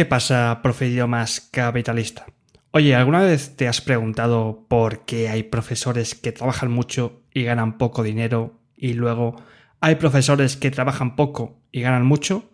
¿Qué 0.00 0.06
pasa, 0.06 0.60
profe 0.62 0.86
idiomas 0.86 1.42
capitalista? 1.52 2.24
Oye, 2.70 2.94
¿alguna 2.94 3.20
vez 3.20 3.54
te 3.54 3.68
has 3.68 3.82
preguntado 3.82 4.64
por 4.66 5.04
qué 5.04 5.28
hay 5.28 5.42
profesores 5.42 6.14
que 6.14 6.32
trabajan 6.32 6.70
mucho 6.70 7.20
y 7.34 7.42
ganan 7.42 7.76
poco 7.76 8.02
dinero 8.02 8.54
y 8.74 8.94
luego 8.94 9.36
hay 9.78 9.96
profesores 9.96 10.56
que 10.56 10.70
trabajan 10.70 11.16
poco 11.16 11.60
y 11.70 11.82
ganan 11.82 12.06
mucho? 12.06 12.44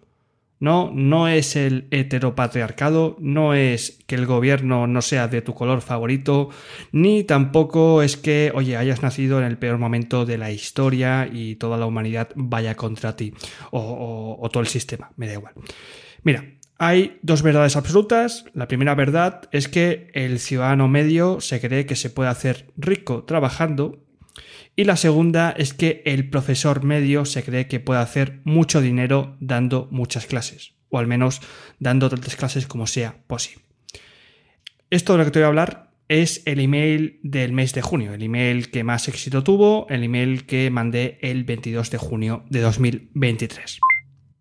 No, 0.59 0.91
no 0.93 1.29
es 1.29 1.55
el 1.55 1.87
heteropatriarcado, 1.93 3.17
no 3.21 3.55
es 3.55 4.01
que 4.09 4.17
el 4.17 4.27
gobierno 4.27 4.89
no 4.89 5.01
sea 5.01 5.29
de 5.29 5.41
tu 5.41 5.55
color 5.55 5.83
favorito, 5.83 6.49
ni 6.91 7.23
tampoco 7.23 8.03
es 8.03 8.17
que, 8.17 8.51
oye, 8.57 8.77
hayas 8.77 9.03
nacido 9.03 9.39
en 9.39 9.45
el 9.45 9.57
peor 9.57 9.79
momento 9.79 10.27
de 10.27 10.37
la 10.37 10.51
historia 10.51 11.31
y 11.33 11.55
toda 11.55 11.77
la 11.77 11.87
humanidad 11.87 12.31
vaya 12.35 12.75
contra 12.75 13.15
ti, 13.15 13.33
o, 13.71 14.37
o 14.41 14.49
todo 14.51 14.65
el 14.65 14.69
sistema, 14.69 15.13
me 15.15 15.29
da 15.29 15.35
igual. 15.35 15.55
Mira, 16.25 16.45
hay 16.79 17.19
dos 17.23 17.43
verdades 17.43 17.77
absolutas. 17.77 18.45
La 18.55 18.69
primera 18.69 18.95
verdad 18.95 19.49
es 19.53 19.69
que 19.69 20.11
el 20.15 20.39
ciudadano 20.39 20.89
medio 20.89 21.41
se 21.41 21.61
cree 21.61 21.87
que 21.87 21.97
se 21.97 22.11
puede 22.11 22.31
hacer 22.31 22.73
rico 22.77 23.25
trabajando 23.25 24.03
y 24.77 24.85
la 24.85 24.97
segunda 24.97 25.55
es 25.57 25.73
que 25.73 26.03
el 26.05 26.29
profesor 26.29 26.85
medio 26.85 27.25
se 27.25 27.43
cree 27.43 27.67
que 27.67 27.81
puede 27.81 28.01
hacer 28.01 28.41
mucho 28.45 28.83
dinero 28.83 29.37
dando 29.41 29.89
muchas 29.91 30.27
clases, 30.27 30.75
o 30.91 30.99
al 30.99 31.07
menos 31.07 31.41
dando 31.79 32.11
tantas 32.11 32.37
clases 32.37 32.67
como 32.67 32.87
sea 32.87 33.17
posible. 33.27 33.65
Esto 34.91 35.15
de 35.15 35.19
lo 35.19 35.25
que 35.25 35.31
te 35.31 35.39
voy 35.39 35.45
a 35.45 35.49
hablar 35.49 35.91
es 36.09 36.43
el 36.45 36.61
email 36.61 37.19
del 37.23 37.53
mes 37.53 37.73
de 37.73 37.83
junio, 37.83 38.13
el 38.13 38.23
email 38.23 38.71
que 38.71 38.85
más 38.85 39.09
éxito 39.09 39.43
tuvo, 39.43 39.87
el 39.89 40.05
email 40.05 40.45
que 40.45 40.71
mandé 40.71 41.19
el 41.23 41.45
22 41.45 41.91
de 41.91 41.99
junio 41.99 42.45
de 42.51 42.61
2023. 42.61 43.81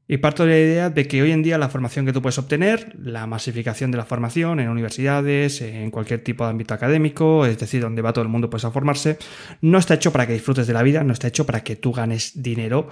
Y 0.08 0.18
parto 0.18 0.46
de 0.46 0.52
la 0.52 0.60
idea 0.60 0.90
de 0.92 1.08
que 1.08 1.24
hoy 1.24 1.32
en 1.32 1.42
día 1.42 1.58
la 1.58 1.68
formación 1.68 2.06
que 2.06 2.14
tú 2.14 2.22
puedes 2.22 2.38
obtener, 2.38 2.96
la 3.02 3.26
masificación 3.26 3.90
de 3.90 3.98
la 3.98 4.06
formación 4.06 4.60
en 4.60 4.70
universidades, 4.70 5.62
en 5.62 5.90
cualquier 5.90 6.24
tipo 6.24 6.44
de 6.44 6.52
ámbito 6.52 6.76
académico, 6.76 7.48
es 7.48 7.58
decir, 7.58 7.82
donde 7.82 8.04
va 8.04 8.14
todo 8.14 8.22
el 8.22 8.30
mundo 8.30 8.48
pues 8.48 8.66
a 8.66 8.72
formarse, 8.72 9.18
no 9.62 9.80
está 9.80 9.96
hecho 9.96 10.12
para 10.12 10.28
que 10.28 10.34
disfrutes 10.34 10.68
de 10.68 10.74
la 10.74 10.84
vida, 10.84 11.04
no 11.04 11.12
está 11.12 11.28
hecho 11.28 11.48
para 11.48 11.64
que 11.64 11.76
tú 11.76 11.92
ganes 11.92 12.44
dinero 12.44 12.88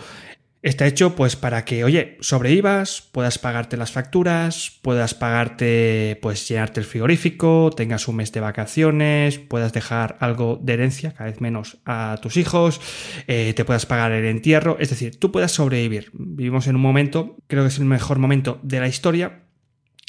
Está 0.63 0.87
hecho 0.87 1.13
pues 1.13 1.35
para 1.35 1.65
que, 1.65 1.83
oye, 1.83 2.15
sobrevivas, 2.21 3.09
puedas 3.11 3.37
pagarte 3.37 3.75
las 3.75 3.91
facturas, 3.91 4.79
puedas 4.81 5.13
pagarte, 5.13 6.17
pues 6.21 6.47
llenarte 6.47 6.79
el 6.79 6.85
frigorífico, 6.85 7.69
tengas 7.75 8.07
un 8.07 8.15
mes 8.15 8.31
de 8.31 8.39
vacaciones, 8.39 9.39
puedas 9.39 9.73
dejar 9.73 10.15
algo 10.21 10.57
de 10.63 10.71
herencia, 10.71 11.11
cada 11.11 11.29
vez 11.29 11.41
menos 11.41 11.79
a 11.83 12.17
tus 12.21 12.37
hijos, 12.37 12.79
eh, 13.27 13.53
te 13.53 13.65
puedas 13.65 13.85
pagar 13.85 14.13
el 14.13 14.23
entierro, 14.23 14.77
es 14.79 14.89
decir, 14.89 15.19
tú 15.19 15.33
puedas 15.33 15.51
sobrevivir. 15.51 16.11
Vivimos 16.13 16.65
en 16.67 16.77
un 16.77 16.81
momento, 16.81 17.35
creo 17.47 17.63
que 17.63 17.67
es 17.67 17.77
el 17.77 17.85
mejor 17.85 18.19
momento 18.19 18.61
de 18.63 18.79
la 18.79 18.87
historia, 18.87 19.43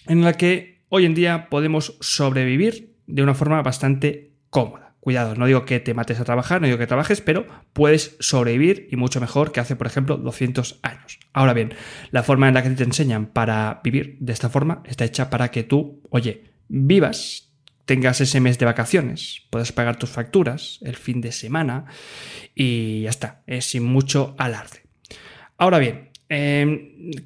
en 0.06 0.22
la 0.22 0.34
que 0.34 0.84
hoy 0.88 1.04
en 1.04 1.14
día 1.14 1.48
podemos 1.50 1.96
sobrevivir 2.00 2.94
de 3.08 3.24
una 3.24 3.34
forma 3.34 3.60
bastante 3.62 4.30
cómoda. 4.50 4.83
Cuidado, 5.04 5.34
no 5.34 5.44
digo 5.44 5.66
que 5.66 5.80
te 5.80 5.92
mates 5.92 6.18
a 6.18 6.24
trabajar, 6.24 6.62
no 6.62 6.66
digo 6.66 6.78
que 6.78 6.86
trabajes, 6.86 7.20
pero 7.20 7.46
puedes 7.74 8.16
sobrevivir 8.20 8.88
y 8.90 8.96
mucho 8.96 9.20
mejor 9.20 9.52
que 9.52 9.60
hace, 9.60 9.76
por 9.76 9.86
ejemplo, 9.86 10.16
200 10.16 10.80
años. 10.80 11.18
Ahora 11.34 11.52
bien, 11.52 11.74
la 12.10 12.22
forma 12.22 12.48
en 12.48 12.54
la 12.54 12.62
que 12.62 12.70
te 12.70 12.84
enseñan 12.84 13.26
para 13.26 13.82
vivir 13.84 14.16
de 14.20 14.32
esta 14.32 14.48
forma 14.48 14.82
está 14.86 15.04
hecha 15.04 15.28
para 15.28 15.50
que 15.50 15.62
tú, 15.62 16.00
oye, 16.08 16.44
vivas, 16.68 17.52
tengas 17.84 18.22
ese 18.22 18.40
mes 18.40 18.58
de 18.58 18.64
vacaciones, 18.64 19.42
puedas 19.50 19.72
pagar 19.72 19.96
tus 19.96 20.08
facturas 20.08 20.78
el 20.80 20.96
fin 20.96 21.20
de 21.20 21.32
semana 21.32 21.84
y 22.54 23.02
ya 23.02 23.10
está, 23.10 23.42
es 23.46 23.66
sin 23.66 23.84
mucho 23.84 24.34
alarde. 24.38 24.84
Ahora 25.58 25.80
bien, 25.80 26.12
eh, 26.34 26.62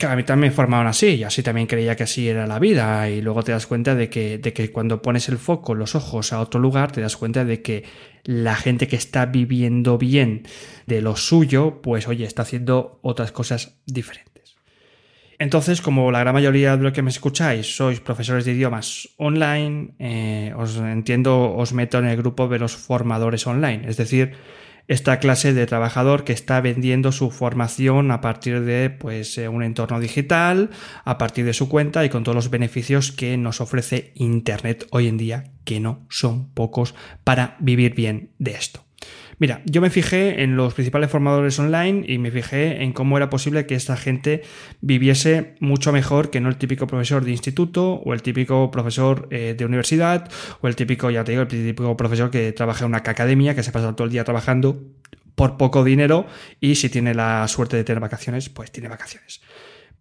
a 0.07 0.17
mí 0.17 0.23
también 0.25 0.51
me 0.51 0.55
formaron 0.55 0.87
así, 0.87 1.15
y 1.15 1.25
así 1.25 1.43
también 1.43 1.67
creía 1.67 1.97
que 1.97 2.03
así 2.03 2.29
era 2.29 2.47
la 2.47 2.59
vida, 2.59 3.09
y 3.09 3.23
luego 3.23 3.43
te 3.43 3.53
das 3.53 3.67
cuenta 3.67 3.95
de 3.95 4.11
que, 4.11 4.39
de 4.39 4.53
que 4.53 4.71
cuando 4.71 5.01
pones 5.01 5.29
el 5.29 5.39
foco, 5.39 5.75
los 5.75 5.95
ojos 5.95 6.33
a 6.33 6.41
otro 6.41 6.61
lugar, 6.61 6.93
te 6.93 7.01
das 7.01 7.17
cuenta 7.17 7.45
de 7.45 7.63
que 7.63 7.85
la 8.25 8.57
gente 8.57 8.87
que 8.89 8.97
está 8.97 9.27
viviendo 9.27 9.97
bien 9.99 10.43
de 10.87 11.01
lo 11.01 11.17
suyo, 11.17 11.81
pues 11.83 12.09
oye, 12.09 12.25
está 12.25 12.43
haciendo 12.43 12.99
otras 13.03 13.33
cosas 13.33 13.81
diferentes. 13.87 14.29
Entonces, 15.39 15.81
como 15.81 16.11
la 16.11 16.21
gran 16.21 16.35
mayoría 16.35 16.77
de 16.77 16.83
los 16.83 16.93
que 16.93 17.03
me 17.03 17.11
escucháis 17.11 17.77
sois 17.77 18.01
profesores 18.01 18.45
de 18.45 18.53
idiomas 18.53 19.09
online, 19.19 19.95
eh, 20.01 20.53
os 20.57 20.77
entiendo, 20.77 21.55
os 21.55 21.73
meto 21.73 21.99
en 21.99 22.07
el 22.07 22.17
grupo 22.17 22.49
de 22.49 22.59
los 22.59 22.75
formadores 22.75 23.47
online, 23.47 23.89
es 23.89 23.97
decir, 23.97 24.35
esta 24.89 25.19
clase 25.21 25.53
de 25.53 25.67
trabajador 25.67 26.25
que 26.25 26.33
está 26.33 26.61
vendiendo 26.61 27.13
su 27.13 27.31
formación 27.31 28.11
a 28.11 28.21
partir 28.21 28.63
de 28.63 28.91
pues, 28.91 29.37
eh, 29.39 29.49
un 29.49 29.63
entorno 29.63 30.01
digital, 30.01 30.71
a 31.05 31.19
partir 31.19 31.45
de 31.45 31.53
su 31.53 31.69
cuenta 31.69 32.05
y 32.05 32.09
con 32.09 32.25
todos 32.25 32.35
los 32.35 32.51
beneficios 32.51 33.13
que 33.13 33.37
nos 33.37 33.61
ofrece 33.61 34.13
Internet 34.17 34.87
hoy 34.91 35.07
en 35.07 35.19
día, 35.19 35.53
que 35.65 35.79
no 35.79 36.07
son 36.09 36.51
pocos 36.53 36.95
para 37.23 37.57
vivir 37.61 37.95
bien 37.95 38.33
de 38.39 38.53
esto. 38.53 38.88
Mira, 39.39 39.63
yo 39.65 39.81
me 39.81 39.91
fijé 39.91 40.43
en 40.43 40.57
los 40.57 40.75
principales 40.75 41.11
formadores 41.11 41.59
online 41.59 42.05
y 42.07 42.19
me 42.19 42.31
fijé 42.31 42.83
en 42.83 42.93
cómo 42.93 43.17
era 43.17 43.31
posible 43.31 43.67
que 43.67 43.77
esta 43.77 43.97
gente 43.97 44.43
viviese 44.81 45.55
mucho 45.61 45.93
mejor 45.93 46.31
que 46.31 46.41
no 46.41 46.49
el 46.49 46.57
típico 46.57 46.89
profesor 46.89 47.25
de 47.25 47.31
instituto 47.31 47.95
o 47.95 48.15
el 48.15 48.23
típico 48.23 48.71
profesor 48.73 49.29
eh, 49.31 49.55
de 49.57 49.65
universidad 49.65 50.29
o 50.61 50.67
el 50.67 50.75
típico, 50.75 51.11
ya 51.11 51.23
te 51.23 51.33
digo, 51.33 51.43
el 51.43 51.49
típico 51.49 51.97
profesor 51.97 52.31
que 52.31 52.53
trabaja 52.53 52.85
en 52.85 52.91
una 52.91 52.99
academia, 52.99 53.55
que 53.55 53.63
se 53.63 53.71
pasa 53.71 53.95
todo 53.95 54.07
el 54.07 54.13
día 54.13 54.25
trabajando 54.25 54.83
por 55.37 55.57
poco 55.57 55.85
dinero 55.85 56.27
y 56.61 56.75
si 56.75 56.89
tiene 56.89 57.15
la 57.15 57.47
suerte 57.47 57.77
de 57.77 57.85
tener 57.85 58.01
vacaciones, 58.01 58.49
pues 58.49 58.73
tiene 58.73 58.89
vacaciones. 58.89 59.41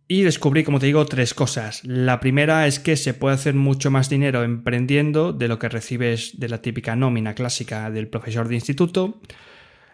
Y 0.09 0.21
descubrí, 0.21 0.63
como 0.63 0.79
te 0.79 0.85
digo, 0.85 1.05
tres 1.05 1.33
cosas. 1.33 1.83
La 1.83 2.21
primera 2.21 2.65
es 2.65 2.79
que 2.79 2.95
se 2.95 3.13
puede 3.13 3.35
hacer 3.35 3.55
mucho 3.55 3.91
más 3.91 4.09
dinero 4.09 4.43
emprendiendo 4.43 5.33
de 5.33 5.49
lo 5.49 5.59
que 5.59 5.67
recibes 5.67 6.39
de 6.39 6.47
la 6.47 6.61
típica 6.61 6.95
nómina 6.95 7.33
clásica 7.33 7.91
del 7.91 8.07
profesor 8.07 8.47
de 8.47 8.55
instituto. 8.55 9.19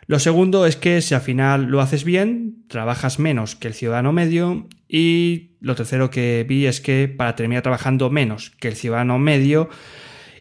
Lo 0.06 0.20
segundo 0.20 0.66
es 0.68 0.76
que 0.76 1.02
si 1.02 1.16
al 1.16 1.22
final 1.22 1.66
lo 1.66 1.82
haces 1.82 2.04
bien, 2.04 2.66
trabajas 2.68 3.18
menos 3.18 3.56
que 3.56 3.68
el 3.68 3.74
ciudadano 3.74 4.12
medio. 4.14 4.68
Y 4.88 5.54
lo 5.62 5.76
tercero 5.76 6.12
que 6.12 6.46
vi 6.48 6.68
es 6.68 6.80
que 6.80 7.08
para 7.08 7.36
terminar 7.36 7.64
trabajando 7.64 8.12
menos 8.12 8.52
que 8.60 8.68
el 8.68 8.76
ciudadano 8.76 9.18
medio 9.18 9.70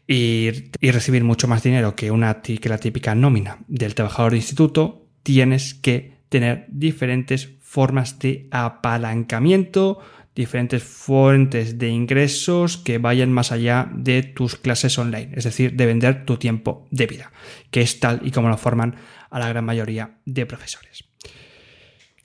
y, 0.07 0.51
recibir 0.83 1.25
mucho 1.25 1.49
más 1.49 1.63
dinero 1.63 1.97
que, 1.97 2.11
una, 2.11 2.43
que 2.43 2.69
la 2.69 2.79
típica 2.79 3.15
nómina 3.15 3.59
del 3.69 3.95
trabajador 3.95 4.33
de 4.33 4.39
instituto, 4.39 5.07
tienes 5.23 5.75
que 5.75 6.19
tener 6.29 6.67
diferentes 6.69 7.49
formas 7.73 8.19
de 8.19 8.49
apalancamiento, 8.51 9.99
diferentes 10.35 10.83
fuentes 10.83 11.79
de 11.79 11.89
ingresos 11.89 12.77
que 12.77 12.99
vayan 12.99 13.33
más 13.33 13.51
allá 13.51 13.91
de 13.95 14.23
tus 14.23 14.57
clases 14.57 14.99
online, 14.99 15.31
es 15.33 15.45
decir, 15.45 15.73
de 15.73 15.87
vender 15.87 16.27
tu 16.27 16.37
tiempo 16.37 16.87
de 16.91 17.07
vida, 17.07 17.33
que 17.71 17.81
es 17.81 17.99
tal 17.99 18.21
y 18.23 18.31
como 18.31 18.51
lo 18.51 18.59
forman 18.59 18.97
a 19.31 19.39
la 19.39 19.49
gran 19.49 19.65
mayoría 19.65 20.19
de 20.27 20.45
profesores. 20.45 21.05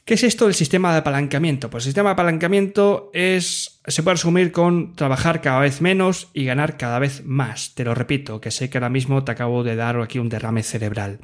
¿Qué 0.08 0.14
es 0.14 0.24
esto 0.24 0.46
del 0.46 0.54
sistema 0.54 0.94
de 0.94 1.00
apalancamiento? 1.00 1.70
Pues 1.70 1.84
el 1.84 1.90
sistema 1.90 2.12
de 2.12 2.14
apalancamiento 2.14 3.12
es, 3.14 3.82
se 3.86 4.04
puede 4.04 4.16
resumir 4.16 4.54
con 4.54 4.96
trabajar 4.96 5.42
cada 5.42 5.60
vez 5.60 5.82
menos 5.82 6.30
y 6.34 6.46
ganar 6.46 6.78
cada 6.78 6.98
vez 6.98 7.26
más. 7.26 7.76
Te 7.76 7.84
lo 7.84 7.94
repito, 7.94 8.40
que 8.40 8.50
sé 8.50 8.70
que 8.70 8.78
ahora 8.78 8.88
mismo 8.88 9.26
te 9.26 9.34
acabo 9.34 9.66
de 9.66 9.76
dar 9.76 10.00
aquí 10.00 10.18
un 10.18 10.30
derrame 10.30 10.64
cerebral. 10.64 11.20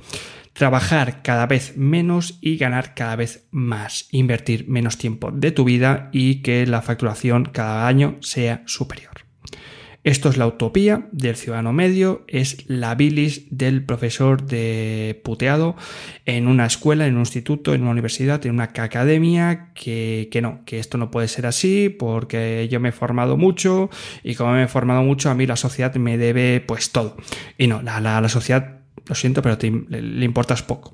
Trabajar 0.51 1.21
cada 1.21 1.47
vez 1.47 1.77
menos 1.77 2.37
y 2.41 2.57
ganar 2.57 2.93
cada 2.93 3.15
vez 3.15 3.47
más. 3.51 4.09
Invertir 4.11 4.67
menos 4.67 4.97
tiempo 4.97 5.31
de 5.31 5.51
tu 5.51 5.63
vida 5.63 6.09
y 6.11 6.41
que 6.41 6.67
la 6.67 6.81
facturación 6.81 7.45
cada 7.45 7.87
año 7.87 8.17
sea 8.19 8.63
superior. 8.65 9.13
Esto 10.03 10.29
es 10.29 10.37
la 10.37 10.47
utopía 10.47 11.07
del 11.13 11.37
ciudadano 11.37 11.71
medio, 11.71 12.25
es 12.27 12.69
la 12.69 12.93
bilis 12.95 13.47
del 13.51 13.85
profesor 13.85 14.45
de 14.45 15.21
puteado 15.23 15.77
en 16.25 16.47
una 16.47 16.65
escuela, 16.65 17.07
en 17.07 17.13
un 17.13 17.21
instituto, 17.21 17.73
en 17.73 17.83
una 17.83 17.91
universidad, 17.91 18.45
en 18.45 18.53
una 18.53 18.65
academia, 18.65 19.71
que, 19.73 20.29
no, 20.41 20.65
que 20.65 20.79
esto 20.79 20.97
no 20.97 21.09
puede 21.09 21.29
ser 21.29 21.45
así 21.45 21.87
porque 21.89 22.67
yo 22.69 22.81
me 22.81 22.89
he 22.89 22.91
formado 22.91 23.37
mucho 23.37 23.89
y 24.23 24.35
como 24.35 24.53
me 24.53 24.63
he 24.63 24.67
formado 24.67 25.03
mucho 25.03 25.29
a 25.29 25.35
mí 25.35 25.45
la 25.45 25.55
sociedad 25.55 25.95
me 25.95 26.17
debe 26.17 26.59
pues 26.59 26.91
todo. 26.91 27.15
Y 27.57 27.67
no, 27.67 27.81
la, 27.81 28.01
la, 28.01 28.19
la 28.19 28.29
sociedad 28.29 28.82
lo 29.05 29.15
siento, 29.15 29.41
pero 29.41 29.57
le, 29.89 30.25
importas 30.25 30.63
poco. 30.63 30.93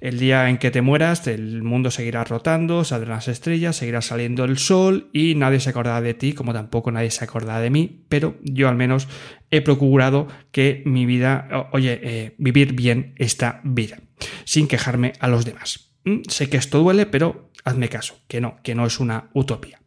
El 0.00 0.18
día 0.18 0.50
en 0.50 0.58
que 0.58 0.70
te 0.70 0.82
mueras, 0.82 1.26
el 1.26 1.62
mundo 1.62 1.90
seguirá 1.90 2.24
rotando, 2.24 2.84
saldrán 2.84 3.16
las 3.16 3.28
estrellas, 3.28 3.76
seguirá 3.76 4.02
saliendo 4.02 4.44
el 4.44 4.58
sol 4.58 5.08
y 5.12 5.34
nadie 5.34 5.60
se 5.60 5.70
acordará 5.70 6.02
de 6.02 6.14
ti, 6.14 6.34
como 6.34 6.52
tampoco 6.52 6.90
nadie 6.92 7.10
se 7.10 7.24
acordará 7.24 7.60
de 7.60 7.70
mí, 7.70 8.04
pero 8.08 8.36
yo 8.42 8.68
al 8.68 8.76
menos 8.76 9.08
he 9.50 9.62
procurado 9.62 10.28
que 10.50 10.82
mi 10.84 11.06
vida, 11.06 11.68
oye, 11.72 12.00
eh, 12.02 12.34
vivir 12.36 12.74
bien 12.74 13.14
esta 13.16 13.60
vida, 13.64 13.98
sin 14.44 14.68
quejarme 14.68 15.14
a 15.18 15.28
los 15.28 15.44
demás. 15.44 15.90
Sé 16.28 16.50
que 16.50 16.58
esto 16.58 16.80
duele, 16.80 17.06
pero 17.06 17.50
hazme 17.64 17.88
caso, 17.88 18.18
que 18.28 18.40
no, 18.40 18.58
que 18.62 18.74
no 18.74 18.84
es 18.84 19.00
una 19.00 19.30
utopía. 19.32 19.80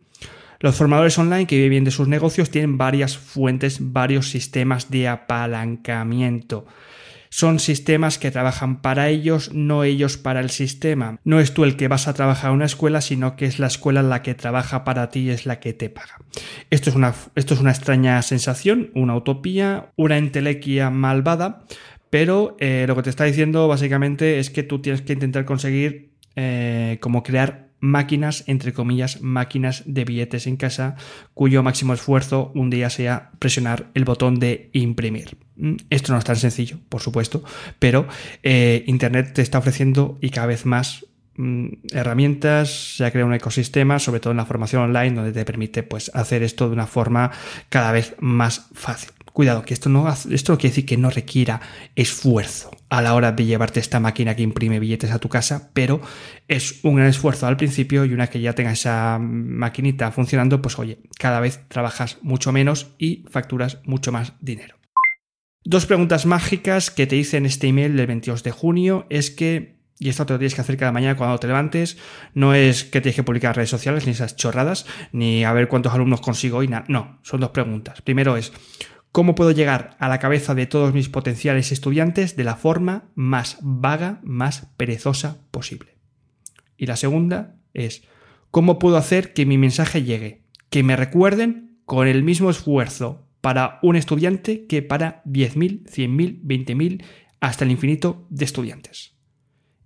Los 0.59 0.75
formadores 0.75 1.19
online 1.19 1.45
que 1.45 1.62
viven 1.62 1.83
de 1.83 1.91
sus 1.91 2.07
negocios 2.07 2.50
tienen 2.50 2.77
varias 2.77 3.18
fuentes, 3.18 3.77
varios 3.81 4.30
sistemas 4.30 4.89
de 4.89 5.07
apalancamiento 5.07 6.65
Son 7.30 7.60
sistemas 7.60 8.18
que 8.18 8.31
trabajan 8.31 8.81
para 8.81 9.10
ellos, 9.10 9.54
no 9.54 9.83
ellos 9.83 10.18
para 10.18 10.39
el 10.39 10.50
sistema. 10.50 11.19
No 11.24 11.39
es 11.39 11.54
tú 11.54 11.63
el 11.63 11.75
que 11.75 11.88
vas 11.88 12.07
a 12.07 12.13
trabajar 12.13 12.50
en 12.50 12.57
una 12.57 12.66
escuela, 12.66 13.01
sino 13.01 13.36
que 13.36 13.45
es 13.45 13.60
la 13.60 13.68
escuela 13.68 14.04
la 14.04 14.22
que 14.22 14.36
trabaja 14.36 14.83
para 14.83 15.10
ti 15.10 15.22
y 15.22 15.30
es 15.30 15.45
la 15.45 15.60
que 15.60 15.74
te 15.74 15.89
paga. 15.89 16.19
Esto 16.69 16.89
es 16.89 16.95
una, 16.95 17.13
esto 17.36 17.54
es 17.54 17.60
una 17.60 17.72
extraña 17.72 18.22
sensación, 18.22 18.92
una 18.94 19.16
utopía, 19.16 19.92
una 19.95 20.18
entelequia 20.18 20.89
malvada, 20.89 21.66
pero 22.10 22.56
eh, 22.60 22.86
lo 22.88 22.95
que 22.95 23.04
te 23.04 23.10
está 23.10 23.25
diciendo 23.25 23.68
básicamente 23.68 24.39
es 24.39 24.50
que 24.50 24.63
tú 24.63 24.80
tienes 24.80 25.01
que 25.01 25.13
intentar 25.13 25.45
conseguir 25.45 26.12
eh, 26.36 26.98
como 27.01 27.24
crear 27.24 27.64
máquinas, 27.85 28.43
entre 28.47 28.73
comillas, 28.73 29.21
máquinas 29.21 29.83
de 29.85 30.05
billetes 30.05 30.47
en 30.47 30.57
casa, 30.57 30.95
cuyo 31.33 31.63
máximo 31.63 31.93
esfuerzo 31.93 32.51
un 32.55 32.69
día 32.69 32.89
sea 32.89 33.31
presionar 33.39 33.91
el 33.93 34.05
botón 34.05 34.39
de 34.39 34.69
imprimir. 34.73 35.37
Mm, 35.55 35.75
esto 35.89 36.11
no 36.11 36.19
es 36.19 36.25
tan 36.25 36.35
sencillo, 36.35 36.79
por 36.89 37.01
supuesto, 37.01 37.43
pero 37.79 38.07
eh, 38.43 38.83
Internet 38.87 39.33
te 39.33 39.41
está 39.41 39.59
ofreciendo 39.59 40.17
y 40.21 40.29
cada 40.29 40.47
vez 40.47 40.65
más 40.65 41.05
mm, 41.37 41.67
herramientas, 41.93 42.95
se 42.97 43.05
ha 43.05 43.11
creado 43.11 43.27
un 43.27 43.35
ecosistema, 43.35 43.99
sobre 43.99 44.19
todo 44.19 44.31
en 44.31 44.38
la 44.38 44.45
formación 44.45 44.81
online, 44.81 45.15
donde 45.15 45.31
te 45.31 45.45
permite 45.45 45.83
pues, 45.83 46.11
hacer 46.13 46.43
esto 46.43 46.67
de 46.67 46.73
una 46.73 46.88
forma 46.88 47.31
cada 47.69 47.91
vez 47.91 48.15
más 48.19 48.67
fácil. 48.73 49.14
Cuidado, 49.35 49.63
que 49.63 49.73
esto 49.73 49.89
no, 49.89 50.07
esto 50.09 50.57
quiere 50.57 50.69
decir 50.69 50.85
que 50.85 50.95
no 50.95 51.09
requiera 51.09 51.59
esfuerzo 51.93 52.71
a 52.87 53.01
la 53.01 53.13
hora 53.15 53.33
de 53.33 53.43
llevarte 53.43 53.81
esta 53.81 53.99
máquina 53.99 54.33
que 54.33 54.43
imprime 54.43 54.79
billetes 54.79 55.11
a 55.11 55.19
tu 55.19 55.27
casa, 55.27 55.71
pero 55.73 55.99
es 56.47 56.79
un 56.85 56.95
gran 56.95 57.09
esfuerzo 57.09 57.45
al 57.45 57.57
principio 57.57 58.05
y 58.05 58.13
una 58.13 58.27
que 58.27 58.39
ya 58.39 58.53
tenga 58.53 58.71
esa 58.71 59.19
maquinita 59.19 60.09
funcionando, 60.13 60.61
pues 60.61 60.79
oye, 60.79 60.99
cada 61.19 61.41
vez 61.41 61.67
trabajas 61.67 62.17
mucho 62.21 62.53
menos 62.53 62.95
y 62.97 63.25
facturas 63.29 63.79
mucho 63.83 64.13
más 64.13 64.31
dinero. 64.39 64.77
Dos 65.65 65.85
preguntas 65.85 66.25
mágicas 66.25 66.89
que 66.89 67.05
te 67.05 67.17
hice 67.17 67.35
en 67.35 67.45
este 67.45 67.67
email 67.67 67.97
del 67.97 68.07
22 68.07 68.41
de 68.41 68.51
junio 68.51 69.05
es 69.09 69.31
que, 69.31 69.79
y 69.99 70.07
esto 70.07 70.25
te 70.25 70.31
lo 70.31 70.39
tienes 70.39 70.55
que 70.55 70.61
hacer 70.61 70.77
cada 70.77 70.93
mañana 70.93 71.17
cuando 71.17 71.38
te 71.39 71.47
levantes, 71.47 71.97
no 72.33 72.53
es 72.53 72.85
que 72.85 73.01
tienes 73.01 73.17
que 73.17 73.23
publicar 73.23 73.57
redes 73.57 73.69
sociales 73.69 74.05
ni 74.05 74.13
esas 74.13 74.38
chorradas, 74.38 74.85
ni 75.11 75.43
a 75.43 75.51
ver 75.51 75.67
cuántos 75.67 75.93
alumnos 75.93 76.21
consigo 76.21 76.63
y 76.63 76.69
nada, 76.69 76.85
no, 76.88 77.19
son 77.21 77.41
dos 77.41 77.49
preguntas. 77.49 78.01
Primero 78.01 78.38
es, 78.38 78.53
¿Cómo 79.15 79.33
puedo 79.33 79.51
llegar 79.51 79.95
a 79.97 80.09
la 80.09 80.19
cabeza 80.19 80.56
de 80.56 80.65
todos 80.65 80.94
mis 80.94 81.07
potenciales 81.07 81.71
estudiantes 81.71 82.35
de 82.35 82.44
la 82.44 82.57
forma 82.57 83.06
más 83.15 83.57
vaga, 83.62 84.19
más 84.23 84.67
perezosa 84.75 85.38
posible? 85.51 85.95
Y 86.75 86.85
la 86.85 86.97
segunda 86.97 87.56
es, 87.73 88.03
¿cómo 88.51 88.77
puedo 88.77 88.97
hacer 88.97 89.31
que 89.31 89.45
mi 89.45 89.57
mensaje 89.57 90.03
llegue? 90.03 90.41
Que 90.69 90.83
me 90.83 90.97
recuerden 90.97 91.79
con 91.85 92.09
el 92.09 92.23
mismo 92.23 92.50
esfuerzo 92.50 93.25
para 93.39 93.79
un 93.83 93.95
estudiante 93.95 94.65
que 94.67 94.81
para 94.81 95.23
10.000, 95.23 95.85
100.000, 95.85 96.41
20.000, 96.41 97.06
hasta 97.39 97.63
el 97.63 97.71
infinito 97.71 98.27
de 98.29 98.44
estudiantes. 98.44 99.15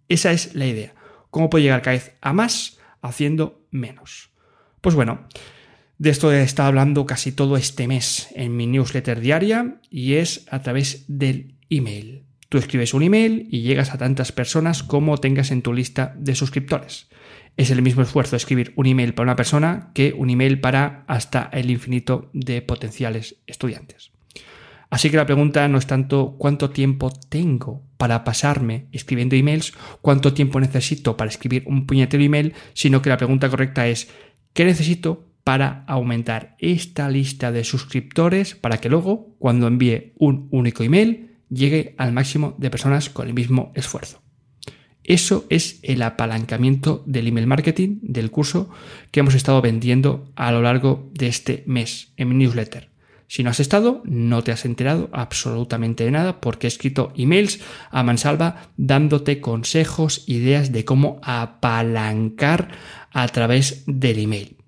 Esa 0.08 0.32
es 0.32 0.56
la 0.56 0.66
idea. 0.66 0.96
¿Cómo 1.30 1.52
puedo 1.52 1.62
llegar 1.62 1.84
cada 1.84 1.98
vez 1.98 2.16
a 2.20 2.34
más 2.34 2.80
haciendo 3.04 3.64
menos? 3.70 4.32
Pues 4.82 4.96
bueno, 4.96 5.28
de 6.00 6.10
esto 6.10 6.32
he 6.32 6.42
estado 6.42 6.70
hablando 6.70 7.06
casi 7.06 7.34
todo 7.34 7.58
este 7.58 7.86
mes 7.88 8.30
en 8.34 8.56
mi 8.56 8.68
newsletter 8.68 9.20
diaria 9.20 9.82
y 9.92 10.14
es 10.14 10.46
a 10.50 10.62
través 10.62 11.04
del 11.10 11.56
email. 11.70 12.24
Tú 12.48 12.58
escribes 12.58 12.94
un 12.94 13.04
email 13.04 13.48
y 13.52 13.62
llegas 13.62 13.94
a 13.94 13.98
tantas 13.98 14.32
personas 14.32 14.82
como 14.82 15.18
tengas 15.18 15.52
en 15.52 15.62
tu 15.62 15.74
lista 15.74 16.16
de 16.18 16.36
suscriptores. 16.36 17.10
Es 17.58 17.70
el 17.70 17.82
mismo 17.82 18.02
esfuerzo 18.02 18.38
escribir 18.38 18.72
un 18.78 18.86
email 18.86 19.14
para 19.14 19.26
una 19.26 19.36
persona 19.36 19.92
que 19.94 20.14
un 20.18 20.30
email 20.30 20.62
para 20.62 21.04
hasta 21.08 21.50
el 21.52 21.70
infinito 21.70 22.30
de 22.32 22.62
potenciales 22.62 23.36
estudiantes. 23.46 24.12
Así 24.90 25.10
que 25.10 25.18
la 25.18 25.26
pregunta 25.26 25.68
no 25.68 25.78
es 25.78 25.86
tanto 25.86 26.38
cuánto 26.40 26.70
tiempo 26.70 27.12
tengo 27.28 27.84
para 27.98 28.24
pasarme 28.24 28.88
escribiendo 28.94 29.36
emails, 29.36 29.74
cuánto 30.02 30.34
tiempo 30.34 30.62
necesito 30.62 31.18
para 31.18 31.30
escribir 31.30 31.64
un 31.68 31.86
puñetero 31.86 32.24
email, 32.24 32.54
sino 32.74 33.02
que 33.02 33.10
la 33.10 33.18
pregunta 33.18 33.50
correcta 33.50 33.86
es 33.88 34.10
¿qué 34.54 34.64
necesito 34.64 35.29
para 35.44 35.84
aumentar 35.88 36.56
esta 36.60 37.10
lista 37.10 37.52
de 37.52 37.64
suscriptores 37.64 38.56
para 38.56 38.80
que 38.80 38.90
luego, 38.90 39.36
cuando 39.40 39.68
envíe 39.68 40.14
un 40.18 40.48
único 40.52 40.84
email, 40.84 41.38
llegue 41.50 41.96
al 41.98 42.14
máximo 42.14 42.56
de 42.58 42.70
personas 42.70 43.10
con 43.10 43.28
el 43.28 43.34
mismo 43.34 43.72
esfuerzo. 43.76 44.22
Eso 45.04 45.46
es 45.50 45.80
el 45.82 46.04
apalancamiento 46.04 47.04
del 47.08 47.28
email 47.28 47.48
marketing 47.48 47.98
del 48.04 48.30
curso 48.30 48.70
que 49.10 49.22
hemos 49.22 49.34
estado 49.34 49.60
vendiendo 49.62 50.32
a 50.36 50.52
lo 50.52 50.62
largo 50.62 51.10
de 51.14 51.28
este 51.28 51.64
mes 51.66 52.14
en 52.16 52.30
mi 52.30 52.36
newsletter. 52.36 52.90
Si 53.28 53.44
no 53.44 53.50
has 53.50 53.60
estado, 53.60 54.04
no 54.06 54.44
te 54.44 54.52
has 54.52 54.66
enterado 54.66 55.10
absolutamente 55.12 56.04
de 56.04 56.12
nada 56.12 56.42
porque 56.42 56.68
he 56.68 56.70
escrito 56.70 57.12
emails 57.16 57.60
a 57.90 58.04
mansalva 58.04 58.70
dándote 58.78 59.42
consejos, 59.42 60.24
ideas 60.28 60.72
de 60.72 60.86
cómo 60.86 61.20
apalancar 61.24 62.70
a 63.12 63.28
través 63.30 63.84
del 63.88 64.20
email. 64.20 64.59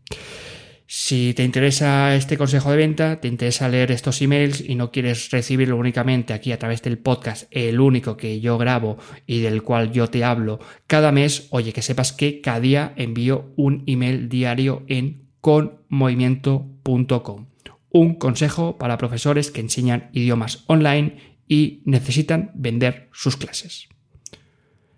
Si 0.93 1.33
te 1.33 1.45
interesa 1.45 2.17
este 2.17 2.37
consejo 2.37 2.69
de 2.69 2.75
venta, 2.75 3.21
te 3.21 3.29
interesa 3.29 3.69
leer 3.69 3.91
estos 3.91 4.21
emails 4.21 4.59
y 4.59 4.75
no 4.75 4.91
quieres 4.91 5.31
recibirlo 5.31 5.77
únicamente 5.77 6.33
aquí 6.33 6.51
a 6.51 6.59
través 6.59 6.81
del 6.81 6.97
podcast, 6.97 7.47
el 7.49 7.79
único 7.79 8.17
que 8.17 8.41
yo 8.41 8.57
grabo 8.57 8.97
y 9.25 9.39
del 9.39 9.63
cual 9.63 9.93
yo 9.93 10.09
te 10.09 10.25
hablo 10.25 10.59
cada 10.87 11.13
mes, 11.13 11.47
oye, 11.51 11.71
que 11.71 11.81
sepas 11.81 12.11
que 12.11 12.41
cada 12.41 12.59
día 12.59 12.91
envío 12.97 13.53
un 13.55 13.85
email 13.87 14.27
diario 14.27 14.83
en 14.87 15.29
conmovimiento.com. 15.39 17.45
Un 17.89 18.15
consejo 18.15 18.77
para 18.77 18.97
profesores 18.97 19.49
que 19.49 19.61
enseñan 19.61 20.09
idiomas 20.11 20.65
online 20.67 21.15
y 21.47 21.83
necesitan 21.85 22.51
vender 22.53 23.07
sus 23.13 23.37
clases. 23.37 23.87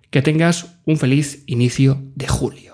Que 0.09 0.23
tengas 0.23 0.79
un 0.85 0.97
feliz 0.97 1.43
inicio 1.45 2.01
de 2.15 2.27
julio. 2.27 2.72